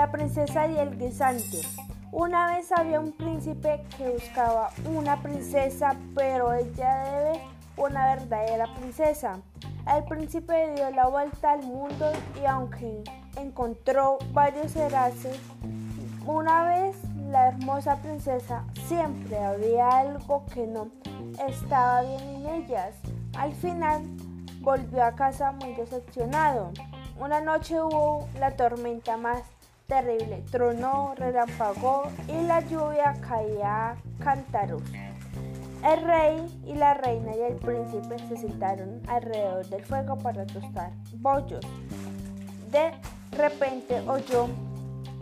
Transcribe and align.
La 0.00 0.10
princesa 0.10 0.66
y 0.66 0.78
el 0.78 0.98
guisante. 0.98 1.60
Una 2.10 2.56
vez 2.56 2.72
había 2.72 2.98
un 2.98 3.12
príncipe 3.12 3.84
que 3.98 4.08
buscaba 4.08 4.70
una 4.86 5.22
princesa, 5.22 5.94
pero 6.14 6.54
ella 6.54 7.04
debe 7.04 7.40
una 7.76 8.14
verdadera 8.14 8.74
princesa. 8.76 9.42
El 9.86 10.02
príncipe 10.04 10.72
dio 10.74 10.90
la 10.92 11.06
vuelta 11.06 11.50
al 11.50 11.64
mundo 11.64 12.10
y 12.40 12.46
aunque 12.46 13.04
encontró 13.36 14.16
varios 14.32 14.74
erases, 14.74 15.38
una 16.24 16.64
vez 16.64 16.96
la 17.28 17.48
hermosa 17.48 17.96
princesa 17.96 18.64
siempre 18.86 19.38
había 19.38 19.86
algo 19.86 20.46
que 20.46 20.66
no 20.66 20.88
estaba 21.46 22.00
bien 22.00 22.22
en 22.36 22.46
ellas. 22.46 22.94
Al 23.36 23.52
final 23.52 24.00
volvió 24.62 25.04
a 25.04 25.12
casa 25.12 25.52
muy 25.52 25.74
decepcionado. 25.74 26.72
Una 27.18 27.42
noche 27.42 27.82
hubo 27.82 28.26
la 28.38 28.56
tormenta 28.56 29.18
más 29.18 29.42
terrible, 29.90 30.44
tronó, 30.52 31.14
relampagó 31.16 32.04
y 32.28 32.46
la 32.46 32.60
lluvia 32.60 33.12
caía 33.28 33.90
a 33.90 33.96
cántaros. 34.22 34.82
El 35.84 36.04
rey 36.04 36.62
y 36.64 36.74
la 36.74 36.94
reina 36.94 37.34
y 37.34 37.40
el 37.40 37.56
príncipe 37.56 38.16
se 38.28 38.36
sentaron 38.36 39.02
alrededor 39.08 39.66
del 39.66 39.84
fuego 39.84 40.16
para 40.16 40.46
tostar 40.46 40.92
bollos. 41.16 41.66
De 42.70 42.92
repente 43.36 44.00
oyó 44.08 44.46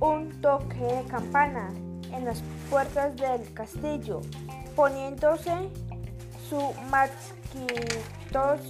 un 0.00 0.38
toque 0.42 0.78
de 0.78 1.04
campana 1.04 1.70
en 2.12 2.26
las 2.26 2.42
puertas 2.68 3.16
del 3.16 3.50
castillo, 3.54 4.20
poniéndose 4.76 5.70
su 6.50 6.60
masquitos. 6.90 8.60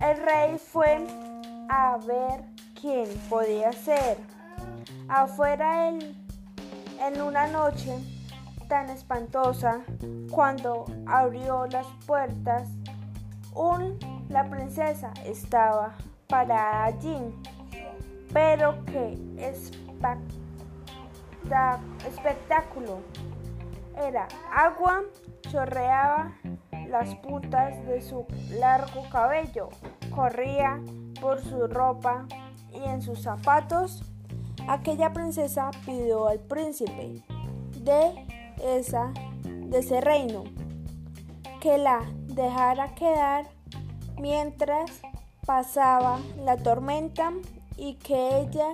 El 0.00 0.22
rey 0.22 0.58
fue 0.58 1.04
a 1.68 1.98
ver 2.06 2.44
quién 2.80 3.08
podía 3.28 3.72
ser. 3.72 4.35
Afuera 5.08 5.88
en 5.88 7.20
una 7.22 7.46
noche 7.46 7.98
tan 8.68 8.90
espantosa, 8.90 9.80
cuando 10.30 10.86
abrió 11.06 11.66
las 11.66 11.86
puertas, 12.06 12.68
un, 13.54 13.98
la 14.28 14.48
princesa 14.50 15.12
estaba 15.24 15.94
parada 16.28 16.84
allí. 16.84 17.16
Pero 18.32 18.84
qué 18.86 19.16
espectáculo. 22.06 22.98
Era 23.96 24.26
agua, 24.52 25.02
chorreaba 25.50 26.32
las 26.88 27.14
puntas 27.16 27.84
de 27.86 28.02
su 28.02 28.26
largo 28.58 29.08
cabello, 29.10 29.70
corría 30.14 30.80
por 31.20 31.40
su 31.40 31.66
ropa 31.66 32.26
y 32.72 32.84
en 32.84 33.00
sus 33.00 33.22
zapatos. 33.22 34.02
Aquella 34.68 35.12
princesa 35.12 35.70
pidió 35.84 36.28
al 36.28 36.40
príncipe 36.40 37.22
de 37.82 38.26
esa 38.62 39.12
de 39.44 39.78
ese 39.78 40.00
reino 40.00 40.44
que 41.60 41.78
la 41.78 42.00
dejara 42.26 42.94
quedar 42.94 43.46
mientras 44.20 44.90
pasaba 45.44 46.20
la 46.44 46.56
tormenta 46.56 47.32
y 47.76 47.94
que 47.94 48.40
ella 48.40 48.68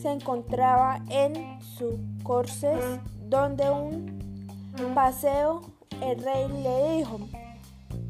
se 0.00 0.12
encontraba 0.12 1.00
en 1.08 1.60
su 1.60 1.98
corces 2.22 2.78
donde 3.20 3.70
un 3.70 4.94
paseo 4.94 5.62
el 6.00 6.22
rey 6.22 6.48
le 6.48 6.96
dijo 6.96 7.20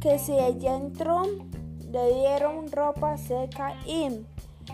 que 0.00 0.18
si 0.18 0.32
ella 0.32 0.76
entró 0.76 1.22
le 1.90 2.14
dieron 2.14 2.70
ropa 2.72 3.16
seca 3.16 3.74
y 3.86 4.24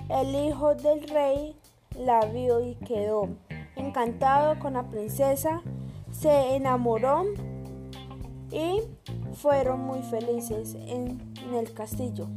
el 0.09 0.35
hijo 0.35 0.75
del 0.75 1.09
rey 1.09 1.57
la 1.99 2.21
vio 2.27 2.61
y 2.61 2.75
quedó 2.77 3.29
encantado 3.77 4.59
con 4.59 4.75
la 4.75 4.89
princesa, 4.89 5.63
se 6.11 6.57
enamoró 6.57 7.25
y 8.51 8.83
fueron 9.35 9.81
muy 9.81 10.03
felices 10.03 10.75
en, 10.87 11.33
el 11.55 11.73
castillo. 11.73 12.29